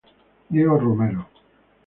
Diego 0.49 0.79
Romero. 0.79 1.21